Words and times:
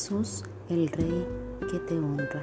Jesús, 0.00 0.44
el 0.70 0.88
Rey 0.88 1.26
que 1.70 1.78
te 1.80 1.98
honra. 1.98 2.42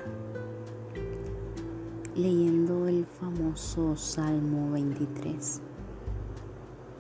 Leyendo 2.16 2.88
el 2.88 3.04
famoso 3.04 3.96
Salmo 3.96 4.74
23, 4.74 5.60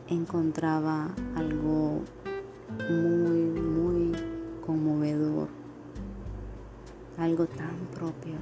encontraba 0.07 1.13
algo 1.35 2.01
muy, 2.89 3.39
muy 3.61 4.11
conmovedor, 4.65 5.47
algo 7.19 7.45
tan 7.45 7.77
propio 7.93 8.37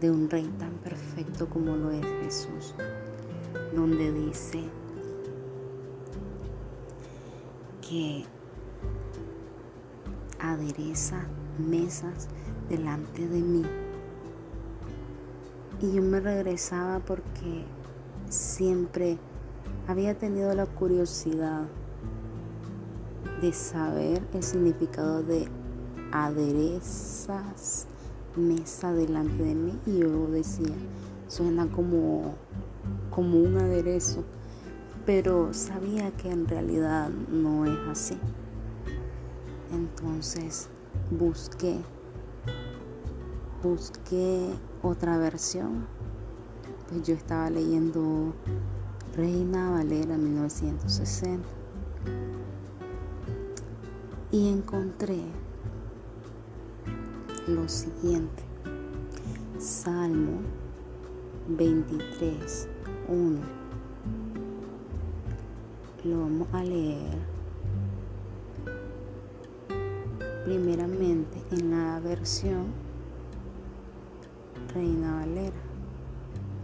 de 0.00 0.10
un 0.10 0.28
Rey 0.28 0.52
tan 0.58 0.72
perfecto 0.78 1.48
como 1.48 1.76
lo 1.76 1.92
es 1.92 2.06
Jesús, 2.24 2.74
donde 3.72 4.12
dice 4.12 4.64
que 7.88 8.24
adereza 10.52 11.26
mesas 11.58 12.28
delante 12.68 13.26
de 13.28 13.40
mí. 13.40 13.62
Y 15.80 15.92
yo 15.92 16.02
me 16.02 16.20
regresaba 16.20 17.00
porque 17.00 17.64
siempre 18.28 19.18
había 19.86 20.14
tenido 20.14 20.54
la 20.54 20.66
curiosidad 20.66 21.62
de 23.40 23.52
saber 23.52 24.22
el 24.32 24.42
significado 24.42 25.22
de 25.22 25.48
aderezas 26.12 27.86
mesa 28.36 28.92
delante 28.92 29.42
de 29.42 29.54
mí 29.54 29.78
y 29.86 29.98
yo 29.98 30.26
decía, 30.28 30.74
suena 31.28 31.66
como, 31.66 32.34
como 33.10 33.38
un 33.38 33.56
aderezo, 33.58 34.24
pero 35.06 35.52
sabía 35.52 36.10
que 36.12 36.30
en 36.30 36.46
realidad 36.48 37.10
no 37.10 37.66
es 37.66 37.78
así. 37.90 38.16
Entonces 39.74 40.68
busqué, 41.10 41.80
busqué 43.60 44.54
otra 44.82 45.18
versión. 45.18 45.86
Pues 46.88 47.02
yo 47.02 47.14
estaba 47.14 47.50
leyendo 47.50 48.32
Reina 49.16 49.72
Valera 49.72 50.16
1960 50.16 51.48
y 54.30 54.48
encontré 54.48 55.18
lo 57.48 57.68
siguiente. 57.68 58.44
Salmo 59.58 60.38
23, 61.48 62.68
1. 63.08 63.40
Lo 66.04 66.20
vamos 66.20 66.48
a 66.52 66.62
leer 66.62 67.33
primeramente 70.44 71.42
en 71.52 71.70
la 71.70 72.00
versión 72.00 72.66
Reina 74.74 75.16
Valera. 75.16 75.56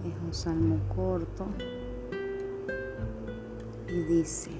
Es 0.04 0.14
un 0.22 0.34
salmo 0.34 0.78
corto 0.94 1.46
y 3.88 4.02
dice, 4.02 4.50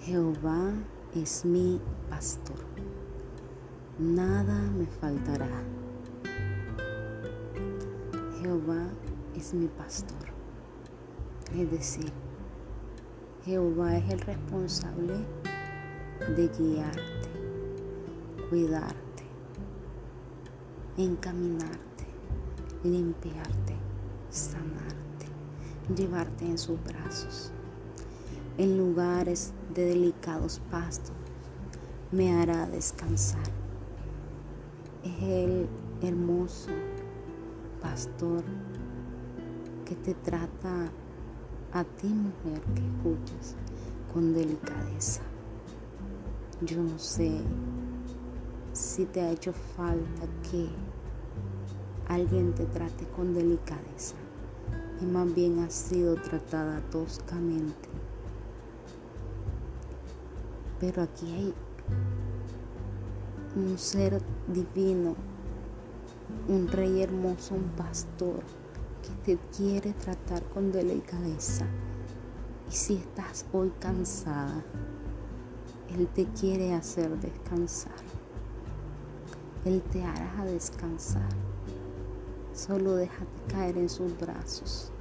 Jehová 0.00 0.72
es 1.14 1.44
mi 1.44 1.80
pastor, 2.10 2.58
nada 3.98 4.60
me 4.72 4.86
faltará. 4.86 5.48
Jehová 8.40 8.88
es 9.36 9.54
mi 9.54 9.66
pastor. 9.68 10.26
Es 11.56 11.70
decir, 11.70 12.12
Jehová 13.44 13.96
es 13.96 14.12
el 14.12 14.20
responsable 14.20 15.14
de 16.36 16.48
guiarte 16.48 17.35
cuidarte, 18.48 19.24
encaminarte, 20.96 22.06
limpiarte, 22.84 23.74
sanarte, 24.30 25.26
llevarte 25.96 26.44
en 26.44 26.56
sus 26.56 26.82
brazos. 26.84 27.52
En 28.58 28.78
lugares 28.78 29.52
de 29.74 29.86
delicados 29.86 30.60
pastos 30.70 31.14
me 32.12 32.32
hará 32.32 32.66
descansar. 32.68 33.42
Es 35.02 35.22
el 35.22 35.68
hermoso 36.02 36.70
pastor 37.82 38.44
que 39.84 39.96
te 39.96 40.14
trata 40.14 40.90
a 41.72 41.84
ti 41.84 42.08
mujer 42.08 42.62
que 42.74 42.82
escuchas 42.82 43.56
con 44.12 44.32
delicadeza. 44.32 45.22
Yo 46.62 46.82
no 46.82 46.98
sé 46.98 47.42
si 48.76 49.06
te 49.06 49.22
ha 49.22 49.30
hecho 49.30 49.54
falta 49.54 50.26
que 50.50 50.68
alguien 52.08 52.54
te 52.54 52.66
trate 52.66 53.06
con 53.08 53.32
delicadeza 53.32 54.16
y 55.00 55.06
más 55.06 55.34
bien 55.34 55.60
has 55.60 55.72
sido 55.72 56.14
tratada 56.16 56.82
toscamente. 56.90 57.88
Pero 60.78 61.02
aquí 61.02 61.32
hay 61.32 61.54
un 63.56 63.78
ser 63.78 64.20
divino, 64.46 65.16
un 66.46 66.68
rey 66.68 67.00
hermoso, 67.00 67.54
un 67.54 67.70
pastor 67.76 68.42
que 69.02 69.36
te 69.36 69.38
quiere 69.56 69.94
tratar 69.94 70.42
con 70.50 70.70
delicadeza. 70.70 71.66
Y 72.70 72.74
si 72.74 72.96
estás 72.96 73.46
hoy 73.54 73.72
cansada, 73.80 74.62
Él 75.96 76.06
te 76.08 76.26
quiere 76.26 76.74
hacer 76.74 77.18
descansar. 77.18 78.15
Él 79.66 79.82
te 79.90 80.00
hará 80.04 80.44
descansar. 80.44 81.28
Solo 82.52 82.94
déjate 82.94 83.26
caer 83.48 83.76
en 83.76 83.88
sus 83.88 84.16
brazos. 84.16 84.92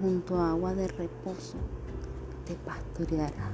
Junto 0.00 0.38
a 0.38 0.50
agua 0.50 0.72
de 0.74 0.86
reposo 0.86 1.56
te 2.44 2.54
pastoreará. 2.54 3.50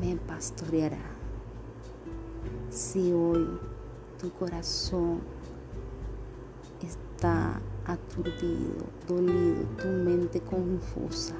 Me 0.00 0.14
pastoreará. 0.14 1.02
Si 2.70 3.12
hoy 3.12 3.58
tu 4.20 4.30
corazón 4.30 5.18
está 6.80 7.60
aturdido, 7.86 8.86
dolido, 9.08 9.64
tu 9.78 9.88
mente 9.88 10.40
confusa, 10.40 11.34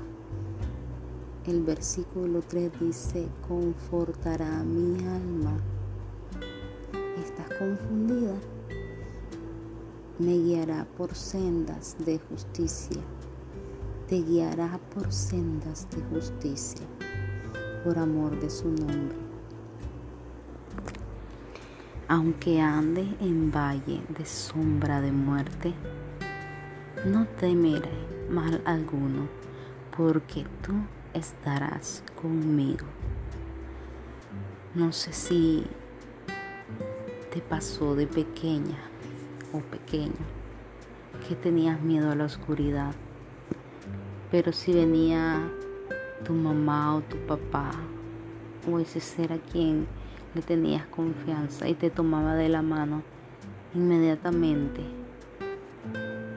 el 1.47 1.63
versículo 1.63 2.41
3 2.41 2.71
dice, 2.81 3.29
confortará 3.49 4.63
mi 4.63 4.97
alma. 5.05 5.57
¿Estás 7.19 7.59
confundida? 7.59 8.35
Me 10.19 10.39
guiará 10.39 10.87
por 10.97 11.15
sendas 11.15 11.97
de 12.05 12.21
justicia. 12.21 13.01
Te 14.07 14.23
guiará 14.23 14.79
por 14.95 15.13
sendas 15.13 15.89
de 15.91 16.03
justicia, 16.15 16.87
por 17.83 17.99
amor 17.99 18.39
de 18.39 18.49
su 18.49 18.69
nombre. 18.69 19.17
Aunque 22.07 22.61
ande 22.61 23.17
en 23.21 23.51
valle 23.51 24.03
de 24.17 24.25
sombra 24.25 25.01
de 25.01 25.11
muerte, 25.11 25.75
no 27.07 27.27
temeré 27.41 27.91
mal 28.31 28.63
alguno, 28.65 29.29
porque 29.97 30.45
tú 30.63 30.73
estarás 31.15 32.03
conmigo. 32.21 32.87
No 34.75 34.93
sé 34.93 35.13
si 35.13 35.65
te 37.33 37.41
pasó 37.41 37.95
de 37.95 38.07
pequeña 38.07 38.79
o 39.53 39.61
pequeño 39.61 40.25
que 41.29 41.35
tenías 41.35 41.81
miedo 41.81 42.11
a 42.11 42.15
la 42.15 42.25
oscuridad, 42.25 42.93
pero 44.31 44.53
si 44.53 44.73
venía 44.73 45.43
tu 46.25 46.33
mamá 46.33 46.97
o 46.97 47.01
tu 47.03 47.17
papá 47.27 47.71
o 48.71 48.79
ese 48.79 49.01
ser 49.01 49.33
a 49.33 49.39
quien 49.39 49.87
le 50.35 50.43
tenías 50.43 50.87
confianza 50.87 51.69
y 51.69 51.75
te 51.75 51.91
tomaba 51.91 52.35
de 52.35 52.49
la 52.49 52.63
mano, 52.63 53.03
inmediatamente 53.75 54.83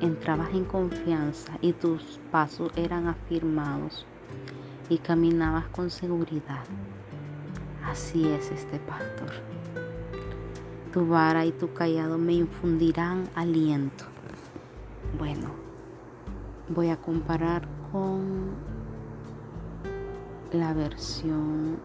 entrabas 0.01 0.54
en 0.54 0.66
confianza 0.66 1.57
y 1.62 1.74
tus 1.74 2.19
pasos 2.31 2.72
eran 2.75 3.07
afirmados 3.07 4.06
y 4.90 4.98
caminabas 4.98 5.68
con 5.68 5.90
seguridad. 5.90 6.64
Así 7.84 8.28
es 8.28 8.52
este 8.52 8.80
pastor. 8.80 9.32
Tu 10.94 11.08
vara 11.08 11.46
y 11.46 11.52
tu 11.52 11.74
callado 11.74 12.18
me 12.18 12.34
infundirán 12.34 13.28
aliento. 13.36 14.06
Bueno, 15.18 15.50
voy 16.70 16.90
a 16.90 16.98
comparar 16.98 17.68
con 17.92 18.52
la 20.52 20.74
versión 20.74 21.78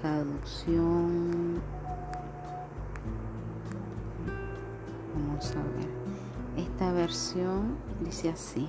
traducción 0.00 1.60
vamos 5.14 5.50
a 5.50 5.62
ver 5.78 6.64
esta 6.64 6.92
versión 6.92 7.76
dice 8.00 8.30
así 8.30 8.68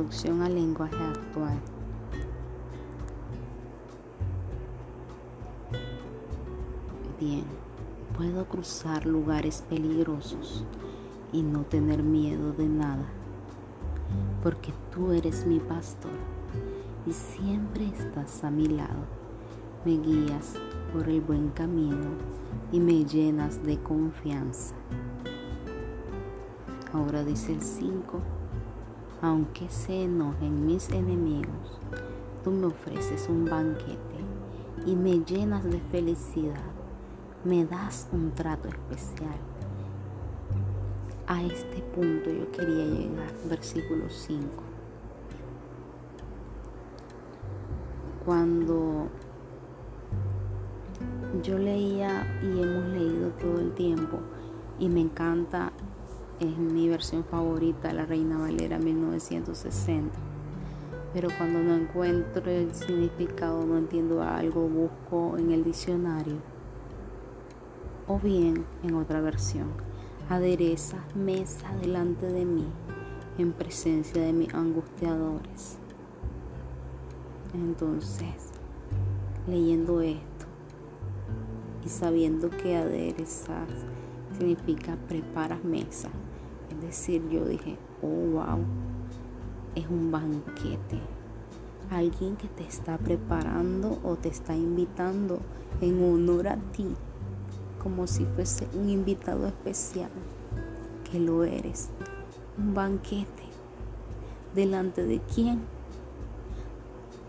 Traducción 0.00 0.40
al 0.40 0.54
lenguaje 0.54 0.96
actual. 0.96 1.60
Bien, 7.20 7.44
puedo 8.16 8.46
cruzar 8.46 9.04
lugares 9.04 9.62
peligrosos 9.68 10.64
y 11.34 11.42
no 11.42 11.64
tener 11.64 12.02
miedo 12.02 12.54
de 12.54 12.66
nada, 12.66 13.04
porque 14.42 14.72
tú 14.90 15.12
eres 15.12 15.44
mi 15.44 15.60
pastor 15.60 16.16
y 17.06 17.12
siempre 17.12 17.84
estás 17.88 18.42
a 18.42 18.50
mi 18.50 18.68
lado. 18.68 19.04
Me 19.84 19.98
guías 19.98 20.54
por 20.94 21.10
el 21.10 21.20
buen 21.20 21.50
camino 21.50 22.08
y 22.72 22.80
me 22.80 23.04
llenas 23.04 23.62
de 23.64 23.78
confianza. 23.82 24.74
Ahora 26.94 27.22
dice 27.22 27.52
el 27.52 27.60
5, 27.60 28.39
aunque 29.22 29.68
se 29.68 30.04
enojen 30.04 30.66
mis 30.66 30.88
enemigos, 30.90 31.78
tú 32.42 32.50
me 32.50 32.66
ofreces 32.66 33.28
un 33.28 33.44
banquete 33.44 33.98
y 34.86 34.96
me 34.96 35.18
llenas 35.20 35.64
de 35.64 35.80
felicidad, 35.90 36.72
me 37.44 37.64
das 37.64 38.08
un 38.12 38.32
trato 38.32 38.68
especial. 38.68 39.36
A 41.26 41.42
este 41.44 41.82
punto 41.94 42.30
yo 42.30 42.50
quería 42.50 42.86
llegar, 42.86 43.32
versículo 43.48 44.08
5. 44.08 44.46
Cuando 48.24 49.08
yo 51.42 51.58
leía 51.58 52.26
y 52.42 52.62
hemos 52.62 52.88
leído 52.88 53.30
todo 53.30 53.60
el 53.60 53.72
tiempo 53.74 54.18
y 54.78 54.88
me 54.88 55.02
encanta 55.02 55.72
es 56.40 56.56
mi 56.56 56.88
versión 56.88 57.22
favorita, 57.24 57.92
La 57.92 58.06
Reina 58.06 58.38
Valera 58.38 58.78
1960. 58.78 60.18
Pero 61.12 61.28
cuando 61.36 61.60
no 61.60 61.74
encuentro 61.74 62.50
el 62.50 62.74
significado, 62.74 63.64
no 63.66 63.76
entiendo 63.76 64.22
algo, 64.22 64.66
busco 64.66 65.36
en 65.36 65.52
el 65.52 65.64
diccionario. 65.64 66.36
O 68.08 68.18
bien 68.18 68.64
en 68.82 68.94
otra 68.94 69.20
versión, 69.20 69.68
adereza 70.30 70.96
mesa 71.14 71.74
delante 71.82 72.26
de 72.26 72.46
mí 72.46 72.66
en 73.36 73.52
presencia 73.52 74.22
de 74.22 74.32
mis 74.32 74.54
angustiadores. 74.54 75.76
Entonces, 77.52 78.50
leyendo 79.46 80.00
esto 80.00 80.46
y 81.84 81.88
sabiendo 81.88 82.48
que 82.48 82.76
aderezas 82.76 83.68
significa 84.38 84.96
preparas 85.08 85.62
mesa, 85.64 86.08
es 86.08 86.29
decir, 86.80 87.28
yo 87.28 87.44
dije, 87.44 87.76
oh, 88.02 88.06
wow, 88.06 88.58
es 89.74 89.86
un 89.88 90.10
banquete. 90.10 91.00
Alguien 91.90 92.36
que 92.36 92.48
te 92.48 92.64
está 92.64 92.98
preparando 92.98 93.98
o 94.04 94.16
te 94.16 94.28
está 94.28 94.54
invitando 94.54 95.40
en 95.80 96.02
honor 96.02 96.48
a 96.48 96.56
ti, 96.56 96.86
como 97.82 98.06
si 98.06 98.24
fuese 98.24 98.68
un 98.74 98.88
invitado 98.88 99.46
especial, 99.46 100.10
que 101.10 101.18
lo 101.18 101.44
eres. 101.44 101.90
Un 102.58 102.74
banquete. 102.74 103.44
¿Delante 104.54 105.04
de 105.04 105.20
quién? 105.20 105.60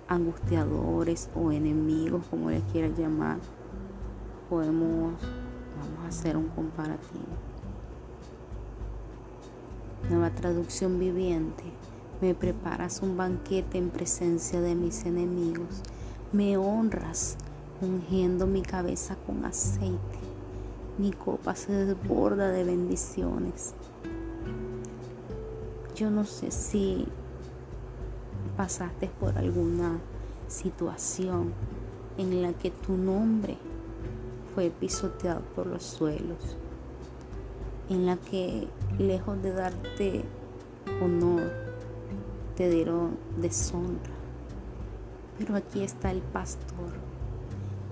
Angustiadores 0.07 1.29
o 1.35 1.51
enemigos, 1.51 2.25
como 2.29 2.49
les 2.49 2.63
quieras 2.65 2.97
llamar. 2.97 3.37
Podemos, 4.49 5.13
vamos 5.79 6.05
a 6.05 6.07
hacer 6.07 6.35
un 6.35 6.49
comparativo 6.49 7.50
Nueva 10.11 10.31
traducción 10.31 10.99
viviente. 10.99 11.63
Me 12.19 12.35
preparas 12.35 13.01
un 13.01 13.15
banquete 13.15 13.77
en 13.77 13.89
presencia 13.89 14.59
de 14.59 14.75
mis 14.75 15.05
enemigos. 15.05 15.83
Me 16.33 16.57
honras 16.57 17.37
ungiendo 17.79 18.45
mi 18.45 18.61
cabeza 18.61 19.15
con 19.25 19.45
aceite. 19.45 20.19
Mi 20.97 21.13
copa 21.13 21.55
se 21.55 21.71
desborda 21.71 22.49
de 22.49 22.65
bendiciones. 22.65 23.73
Yo 25.95 26.11
no 26.11 26.25
sé 26.25 26.51
si 26.51 27.07
pasaste 28.57 29.09
por 29.17 29.37
alguna 29.37 29.97
situación 30.49 31.53
en 32.17 32.41
la 32.41 32.51
que 32.51 32.69
tu 32.69 32.97
nombre 32.97 33.57
fue 34.53 34.71
pisoteado 34.71 35.39
por 35.55 35.67
los 35.67 35.83
suelos 35.83 36.57
en 37.91 38.05
la 38.05 38.15
que 38.15 38.67
lejos 38.97 39.41
de 39.43 39.51
darte 39.51 40.23
honor, 41.01 41.51
te 42.55 42.69
dieron 42.69 43.17
deshonra. 43.37 44.13
Pero 45.37 45.55
aquí 45.55 45.81
está 45.81 46.11
el 46.11 46.21
pastor, 46.21 46.93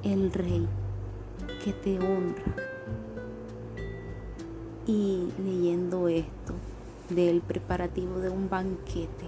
el 0.04 0.32
rey, 0.32 0.68
que 1.64 1.74
te 1.74 1.98
honra. 1.98 2.56
Y 4.88 5.28
leyendo 5.44 6.08
esto 6.08 6.54
del 7.10 7.42
preparativo 7.42 8.20
de 8.20 8.30
un 8.30 8.50
banquete, 8.50 9.28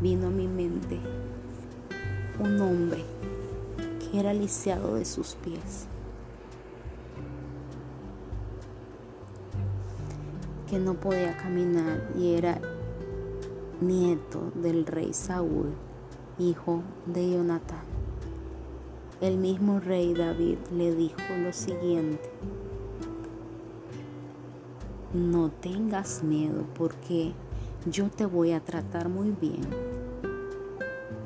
vino 0.00 0.28
a 0.28 0.30
mi 0.30 0.46
mente 0.46 0.98
un 2.38 2.60
hombre 2.60 3.04
que 3.98 4.20
era 4.20 4.32
lisiado 4.32 4.94
de 4.94 5.04
sus 5.04 5.34
pies 5.34 5.86
que 10.72 10.78
no 10.78 10.94
podía 10.94 11.36
caminar 11.36 12.02
y 12.18 12.32
era 12.32 12.58
nieto 13.82 14.50
del 14.54 14.86
rey 14.86 15.12
Saúl, 15.12 15.66
hijo 16.38 16.82
de 17.04 17.32
Jonatán. 17.32 17.84
El 19.20 19.36
mismo 19.36 19.80
rey 19.80 20.14
David 20.14 20.56
le 20.74 20.94
dijo 20.94 21.18
lo 21.44 21.52
siguiente, 21.52 22.30
no 25.12 25.50
tengas 25.50 26.22
miedo 26.22 26.64
porque 26.74 27.34
yo 27.84 28.08
te 28.08 28.24
voy 28.24 28.52
a 28.52 28.64
tratar 28.64 29.10
muy 29.10 29.36
bien. 29.38 29.60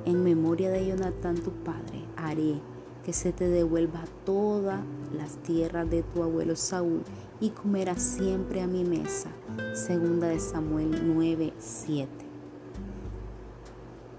En 0.06 0.24
memoria 0.24 0.70
de 0.70 0.88
Jonatán 0.88 1.36
tu 1.36 1.52
padre, 1.52 2.04
haré 2.16 2.60
que 3.04 3.12
se 3.12 3.32
te 3.32 3.46
devuelva 3.46 4.02
todas 4.24 4.80
las 5.16 5.36
tierras 5.36 5.88
de 5.88 6.02
tu 6.02 6.24
abuelo 6.24 6.56
Saúl 6.56 7.02
y 7.40 7.50
comerás 7.50 8.02
siempre 8.02 8.60
a 8.60 8.66
mi 8.66 8.82
mesa. 8.82 9.30
Segunda 9.72 10.28
de 10.28 10.38
Samuel 10.38 11.14
9, 11.14 11.52
7. 11.58 12.08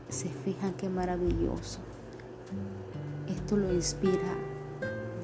Se 0.09 0.29
fijan 0.29 0.73
qué 0.73 0.89
maravilloso. 0.89 1.79
Esto 3.27 3.57
lo 3.57 3.71
inspira 3.73 4.35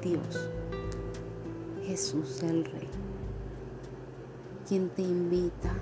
Dios, 0.02 0.50
Jesús 1.84 2.42
el 2.42 2.64
Rey, 2.64 2.88
quien 4.68 4.88
te 4.90 5.02
invita 5.02 5.72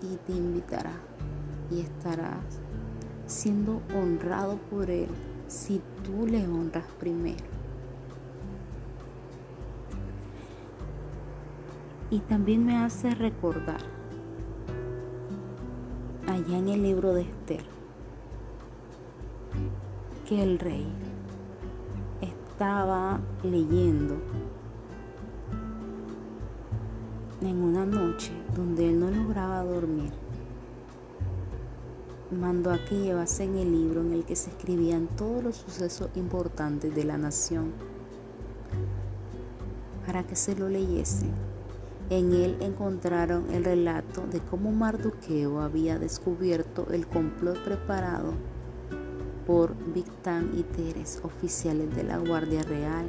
y 0.00 0.16
te 0.16 0.32
invitará 0.32 0.94
y 1.70 1.80
estarás 1.80 2.60
siendo 3.26 3.82
honrado 3.94 4.58
por 4.70 4.90
Él 4.90 5.08
si 5.48 5.82
tú 6.04 6.26
le 6.26 6.46
honras 6.46 6.86
primero. 6.98 7.49
Y 12.10 12.18
también 12.20 12.66
me 12.66 12.76
hace 12.76 13.14
recordar 13.14 13.80
allá 16.26 16.58
en 16.58 16.68
el 16.68 16.82
libro 16.82 17.14
de 17.14 17.22
Esther 17.22 17.64
que 20.28 20.42
el 20.42 20.58
rey 20.58 20.86
estaba 22.20 23.20
leyendo 23.42 24.16
en 27.40 27.62
una 27.62 27.86
noche 27.86 28.32
donde 28.54 28.88
él 28.90 29.00
no 29.00 29.10
lograba 29.10 29.62
dormir 29.62 30.12
mandó 32.30 32.70
a 32.70 32.78
que 32.84 32.96
llevasen 32.96 33.56
el 33.56 33.72
libro 33.72 34.02
en 34.02 34.12
el 34.12 34.24
que 34.24 34.36
se 34.36 34.50
escribían 34.50 35.08
todos 35.16 35.42
los 35.42 35.56
sucesos 35.56 36.10
importantes 36.14 36.94
de 36.94 37.04
la 37.04 37.18
nación 37.18 37.72
para 40.06 40.24
que 40.24 40.36
se 40.36 40.54
lo 40.54 40.68
leyesen. 40.68 41.49
En 42.10 42.32
él 42.32 42.56
encontraron 42.58 43.48
el 43.52 43.62
relato 43.62 44.26
de 44.26 44.40
cómo 44.40 44.72
Mardoqueo 44.72 45.60
había 45.60 45.96
descubierto 45.96 46.88
el 46.90 47.06
complot 47.06 47.62
preparado 47.62 48.32
por 49.46 49.76
Victán 49.94 50.50
y 50.58 50.64
Teres, 50.64 51.20
oficiales 51.22 51.94
de 51.94 52.02
la 52.02 52.18
Guardia 52.18 52.64
Real, 52.64 53.08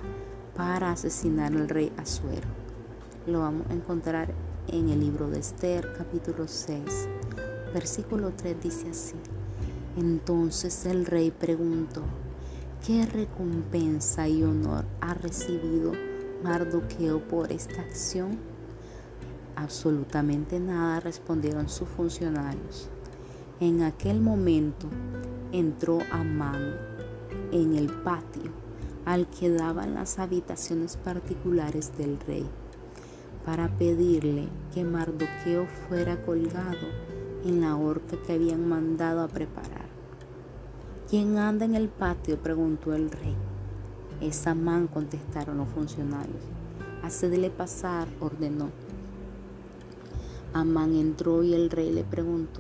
para 0.55 0.91
asesinar 0.91 1.51
al 1.51 1.67
rey 1.67 1.91
Asuero. 1.97 2.47
Lo 3.25 3.39
vamos 3.39 3.65
a 3.71 3.73
encontrar 3.73 4.35
en 4.67 4.89
el 4.89 4.99
libro 4.99 5.31
de 5.31 5.39
Esther, 5.39 5.93
capítulo 5.97 6.47
6. 6.47 7.09
Versículo 7.73 8.31
3 8.35 8.55
dice 8.61 8.91
así. 8.91 9.15
Entonces 9.97 10.85
el 10.85 11.07
rey 11.07 11.31
preguntó, 11.31 12.03
¿qué 12.85 13.07
recompensa 13.07 14.27
y 14.27 14.43
honor 14.43 14.85
ha 15.01 15.15
recibido 15.15 15.91
Mardoqueo 16.43 17.27
por 17.27 17.51
esta 17.51 17.81
acción? 17.81 18.50
Absolutamente 19.61 20.59
nada, 20.59 20.99
respondieron 20.99 21.69
sus 21.69 21.87
funcionarios. 21.87 22.89
En 23.59 23.83
aquel 23.83 24.19
momento 24.19 24.87
entró 25.51 25.99
Amán 26.11 26.77
en 27.51 27.75
el 27.75 27.87
patio 27.87 28.49
al 29.05 29.27
que 29.27 29.51
daban 29.51 29.93
las 29.93 30.17
habitaciones 30.17 30.97
particulares 30.97 31.95
del 31.95 32.19
rey 32.21 32.49
para 33.45 33.67
pedirle 33.77 34.47
que 34.73 34.83
Mardoqueo 34.83 35.67
fuera 35.87 36.19
colgado 36.25 36.87
en 37.45 37.61
la 37.61 37.75
horca 37.75 38.17
que 38.25 38.33
habían 38.33 38.67
mandado 38.67 39.21
a 39.21 39.27
preparar. 39.27 39.85
¿Quién 41.07 41.37
anda 41.37 41.65
en 41.65 41.75
el 41.75 41.89
patio? 41.89 42.41
preguntó 42.41 42.95
el 42.95 43.11
rey. 43.11 43.35
Es 44.21 44.47
Amán, 44.47 44.87
contestaron 44.87 45.57
los 45.57 45.69
funcionarios. 45.69 46.41
Hacedle 47.03 47.51
pasar, 47.51 48.07
ordenó. 48.19 48.90
Amán 50.53 50.95
entró 50.95 51.43
y 51.43 51.53
el 51.53 51.69
rey 51.69 51.91
le 51.91 52.03
preguntó, 52.03 52.59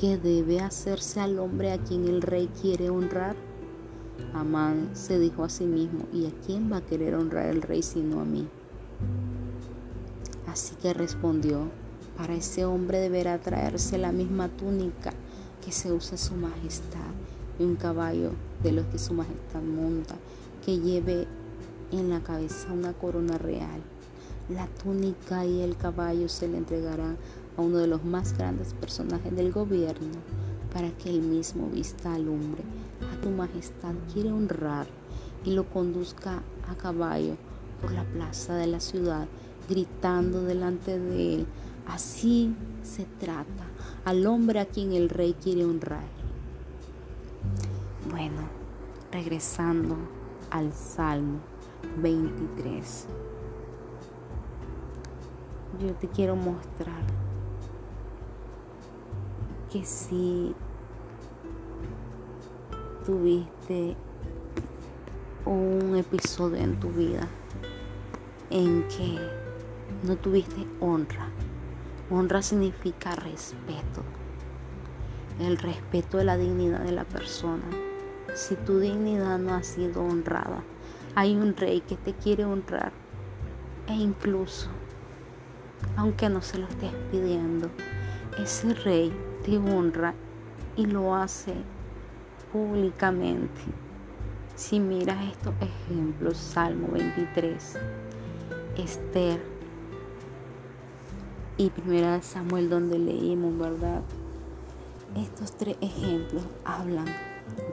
¿qué 0.00 0.16
debe 0.16 0.60
hacerse 0.60 1.20
al 1.20 1.38
hombre 1.40 1.72
a 1.72 1.78
quien 1.78 2.06
el 2.06 2.22
rey 2.22 2.48
quiere 2.60 2.88
honrar? 2.88 3.34
Amán 4.32 4.90
se 4.92 5.18
dijo 5.18 5.42
a 5.42 5.48
sí 5.48 5.64
mismo, 5.64 6.04
¿y 6.12 6.26
a 6.26 6.30
quién 6.46 6.70
va 6.72 6.78
a 6.78 6.86
querer 6.86 7.16
honrar 7.16 7.46
el 7.46 7.62
rey 7.62 7.82
sino 7.82 8.20
a 8.20 8.24
mí? 8.24 8.46
Así 10.46 10.76
que 10.76 10.94
respondió, 10.94 11.68
para 12.16 12.34
ese 12.34 12.64
hombre 12.64 12.98
deberá 13.00 13.38
traerse 13.38 13.98
la 13.98 14.12
misma 14.12 14.48
túnica 14.48 15.12
que 15.64 15.72
se 15.72 15.92
usa 15.92 16.16
su 16.16 16.34
majestad 16.34 17.10
y 17.58 17.64
un 17.64 17.76
caballo 17.76 18.32
de 18.62 18.72
los 18.72 18.86
que 18.86 18.98
su 18.98 19.14
majestad 19.14 19.62
monta, 19.62 20.14
que 20.64 20.78
lleve 20.78 21.26
en 21.90 22.10
la 22.10 22.20
cabeza 22.20 22.72
una 22.72 22.92
corona 22.92 23.36
real. 23.36 23.80
La 24.50 24.66
túnica 24.66 25.46
y 25.46 25.60
el 25.60 25.76
caballo 25.76 26.28
se 26.28 26.48
le 26.48 26.58
entregarán 26.58 27.16
a 27.56 27.62
uno 27.62 27.78
de 27.78 27.86
los 27.86 28.04
más 28.04 28.36
grandes 28.36 28.74
personajes 28.74 29.34
del 29.36 29.52
gobierno 29.52 30.18
para 30.72 30.90
que 30.90 31.08
él 31.08 31.22
mismo 31.22 31.68
vista 31.68 32.14
al 32.14 32.28
hombre 32.28 32.64
a 33.12 33.20
tu 33.20 33.30
majestad 33.30 33.94
quiere 34.12 34.32
honrar 34.32 34.88
y 35.44 35.52
lo 35.52 35.70
conduzca 35.70 36.42
a 36.68 36.74
caballo 36.74 37.36
por 37.80 37.92
la 37.92 38.02
plaza 38.02 38.56
de 38.56 38.66
la 38.66 38.80
ciudad, 38.80 39.28
gritando 39.68 40.42
delante 40.42 40.98
de 40.98 41.34
él. 41.36 41.46
Así 41.86 42.52
se 42.82 43.04
trata 43.20 43.68
al 44.04 44.26
hombre 44.26 44.58
a 44.58 44.66
quien 44.66 44.92
el 44.94 45.10
rey 45.10 45.36
quiere 45.40 45.64
honrar. 45.64 46.08
Bueno, 48.10 48.48
regresando 49.12 49.96
al 50.50 50.72
Salmo 50.72 51.38
23. 52.02 53.06
Yo 55.80 55.94
te 55.94 56.08
quiero 56.08 56.36
mostrar 56.36 57.02
que 59.72 59.82
si 59.82 60.54
tuviste 63.06 63.96
un 65.46 65.96
episodio 65.96 66.58
en 66.58 66.78
tu 66.78 66.90
vida 66.90 67.26
en 68.50 68.86
que 68.88 69.18
no 70.06 70.16
tuviste 70.16 70.66
honra. 70.80 71.28
Honra 72.10 72.42
significa 72.42 73.16
respeto. 73.16 74.02
El 75.38 75.56
respeto 75.56 76.18
de 76.18 76.24
la 76.24 76.36
dignidad 76.36 76.80
de 76.80 76.92
la 76.92 77.04
persona. 77.04 77.64
Si 78.34 78.54
tu 78.54 78.80
dignidad 78.80 79.38
no 79.38 79.54
ha 79.54 79.62
sido 79.62 80.02
honrada, 80.02 80.62
hay 81.14 81.34
un 81.36 81.56
rey 81.56 81.80
que 81.80 81.96
te 81.96 82.12
quiere 82.12 82.44
honrar. 82.44 82.92
E 83.86 83.94
incluso, 83.94 84.68
aunque 85.96 86.28
no 86.28 86.42
se 86.42 86.58
lo 86.58 86.66
estés 86.66 86.92
pidiendo, 87.10 87.68
ese 88.38 88.74
rey 88.74 89.12
te 89.44 89.58
honra 89.58 90.14
y 90.76 90.86
lo 90.86 91.14
hace 91.14 91.54
públicamente. 92.52 93.60
Si 94.54 94.80
miras 94.80 95.24
estos 95.24 95.54
ejemplos, 95.60 96.36
Salmo 96.36 96.88
23, 96.92 97.78
Esther 98.76 99.40
y 101.56 101.70
Primera 101.70 102.22
Samuel 102.22 102.68
donde 102.70 102.98
leímos, 102.98 103.58
¿verdad? 103.58 104.02
Estos 105.16 105.52
tres 105.52 105.76
ejemplos 105.80 106.44
hablan 106.64 107.06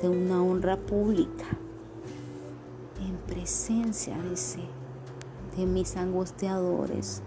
de 0.02 0.10
una 0.10 0.42
honra 0.42 0.78
pública 0.78 1.46
en 3.00 3.16
presencia, 3.28 4.18
dice, 4.30 4.62
de 5.56 5.66
mis 5.66 5.96
angustiadores, 5.98 7.22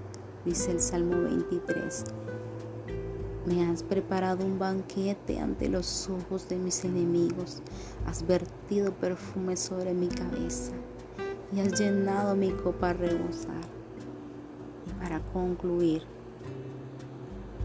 dice 0.44 0.72
el 0.72 0.80
Salmo 0.80 1.20
23 1.22 2.04
me 3.46 3.64
has 3.64 3.82
preparado 3.82 4.44
un 4.44 4.58
banquete 4.58 5.40
ante 5.40 5.68
los 5.68 6.08
ojos 6.10 6.48
de 6.48 6.56
mis 6.56 6.84
enemigos. 6.84 7.62
Has 8.06 8.26
vertido 8.26 8.92
perfume 8.92 9.56
sobre 9.56 9.94
mi 9.94 10.08
cabeza 10.08 10.72
y 11.52 11.60
has 11.60 11.80
llenado 11.80 12.36
mi 12.36 12.50
copa 12.50 12.90
a 12.90 12.92
rebosar. 12.92 13.62
Y 14.86 15.02
para 15.02 15.20
concluir, 15.32 16.02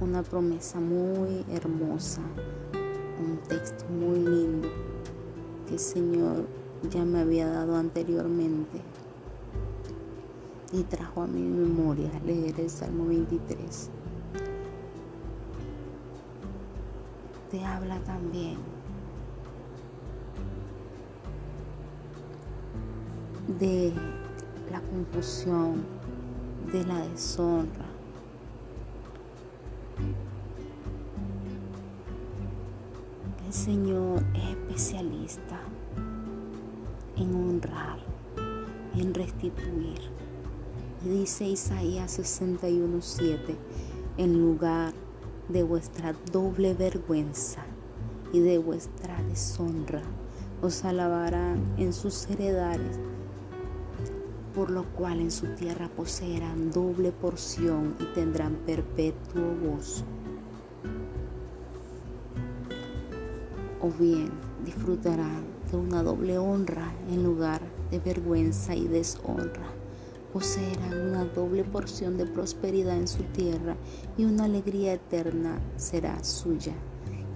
una 0.02 0.24
promesa 0.24 0.80
muy 0.80 1.46
hermosa, 1.52 2.22
un 3.20 3.38
texto 3.48 3.86
muy 3.90 4.20
lindo 4.20 4.70
que 5.68 5.74
el 5.74 5.80
Señor 5.80 6.46
ya 6.90 7.04
me 7.04 7.20
había 7.20 7.48
dado 7.48 7.76
anteriormente 7.76 8.82
y 10.72 10.84
trajo 10.84 11.24
a 11.24 11.28
mi 11.28 11.42
memoria 11.42 12.10
leer 12.26 12.60
el 12.60 12.70
Salmo 12.70 13.06
23. 13.08 13.90
te 17.56 17.64
habla 17.64 17.98
también 18.00 18.58
de 23.60 23.94
la 24.70 24.82
confusión, 24.82 25.86
de 26.74 26.84
la 26.86 27.00
deshonra. 27.08 27.86
El 33.46 33.54
Señor 33.54 34.22
es 34.34 34.50
especialista 34.50 35.62
en 37.16 37.36
honrar, 37.36 38.00
en 38.96 39.14
restituir. 39.14 40.15
Dice 41.06 41.46
Isaías 41.46 42.18
61:7, 42.18 43.56
en 44.18 44.42
lugar 44.42 44.92
de 45.50 45.62
vuestra 45.62 46.16
doble 46.32 46.74
vergüenza 46.74 47.64
y 48.34 48.40
de 48.40 48.58
vuestra 48.58 49.22
deshonra. 49.30 50.02
Os 50.64 50.84
alabarán 50.84 51.76
en 51.78 51.94
sus 51.94 52.28
heredades, 52.28 52.98
por 54.56 54.72
lo 54.72 54.84
cual 54.96 55.20
en 55.20 55.30
su 55.30 55.46
tierra 55.54 55.92
poseerán 55.96 56.72
doble 56.72 57.12
porción 57.12 57.96
y 58.00 58.06
tendrán 58.16 58.56
perpetuo 58.66 59.44
gozo. 59.62 60.06
O 63.80 63.92
bien 63.92 64.32
disfrutarán 64.66 65.44
de 65.70 65.78
una 65.78 66.02
doble 66.02 66.40
honra 66.40 66.92
en 67.12 67.24
lugar 67.24 67.62
de 67.92 68.00
vergüenza 68.00 68.74
y 68.74 68.88
deshonra 68.88 69.75
poseerán 70.36 71.12
una 71.12 71.24
doble 71.24 71.64
porción 71.64 72.18
de 72.18 72.26
prosperidad 72.26 72.98
en 72.98 73.08
su 73.08 73.24
tierra 73.24 73.78
y 74.18 74.26
una 74.26 74.44
alegría 74.44 74.92
eterna 74.92 75.62
será 75.78 76.22
suya. 76.26 76.74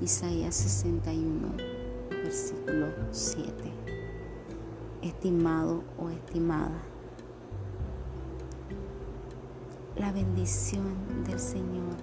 Isaías 0.01 0.53
61, 0.55 1.47
versículo 2.09 2.87
7. 3.11 3.53
Estimado 5.01 5.81
o 5.97 6.09
estimada, 6.09 6.81
la 9.95 10.11
bendición 10.11 11.23
del 11.25 11.39
Señor 11.39 11.95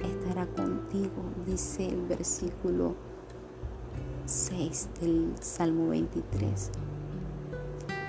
estará 0.00 0.46
contigo, 0.46 1.24
dice 1.44 1.88
el 1.88 2.02
versículo 2.02 2.94
6 4.26 4.88
del 5.00 5.34
Salmo 5.40 5.88
23. 5.88 6.70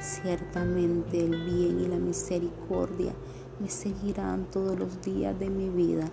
Ciertamente 0.02 1.24
el 1.24 1.44
bien 1.44 1.80
y 1.80 1.88
la 1.88 1.98
misericordia 1.98 3.14
me 3.60 3.70
seguirán 3.70 4.46
todos 4.46 4.78
los 4.78 5.00
días 5.04 5.38
de 5.38 5.48
mi 5.52 5.70
vida 5.70 6.10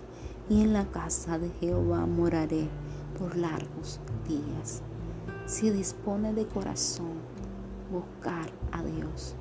y 0.47 0.61
en 0.61 0.73
la 0.73 0.85
casa 0.91 1.39
de 1.39 1.49
Jehová 1.59 2.05
moraré 2.05 2.69
por 3.17 3.35
largos 3.35 3.99
días. 4.27 4.83
Si 5.47 5.71
dispone 5.71 6.33
de 6.33 6.45
corazón 6.45 7.13
buscar 7.91 8.51
a 8.71 8.83
Dios, 8.83 9.33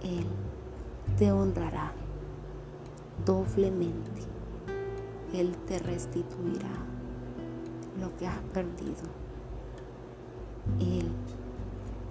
Él 0.00 0.28
te 1.18 1.32
honrará 1.32 1.92
doblemente. 3.24 4.22
Él 5.34 5.56
te 5.66 5.80
restituirá 5.80 6.70
lo 8.00 8.16
que 8.16 8.28
has 8.28 8.38
perdido. 8.54 9.02
Él 10.78 11.10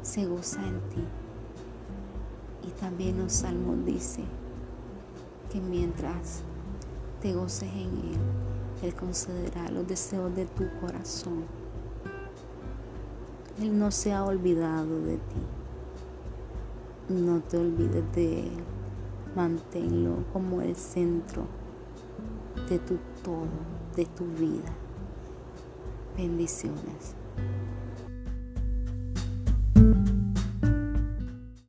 se 0.02 0.26
goza 0.26 0.62
en 0.68 0.82
ti 0.90 1.08
y 2.66 2.72
también 2.72 3.20
los 3.20 3.34
salmos 3.34 3.86
dice 3.86 4.22
que 5.52 5.60
mientras 5.60 6.42
te 7.22 7.34
goces 7.34 7.70
en 7.74 8.14
Él, 8.14 8.20
Él 8.84 8.96
concederá 8.96 9.70
los 9.70 9.88
deseos 9.88 10.36
de 10.36 10.46
tu 10.46 10.66
corazón. 10.80 11.46
Él 13.62 13.78
no 13.78 13.92
se 13.92 14.14
ha 14.14 14.24
olvidado 14.24 15.00
de 15.02 15.16
ti. 15.16 15.42
No 17.10 17.40
te 17.42 17.58
olvides 17.58 18.04
de 18.14 18.42
Él. 18.42 18.64
Manténlo 19.36 20.24
como 20.34 20.62
el 20.62 20.76
centro 20.76 21.46
de 22.70 22.80
tu 22.80 22.98
todo, 23.24 23.48
de 23.96 24.06
tu 24.06 24.26
vida. 24.26 24.74
Bendiciones. 26.18 27.16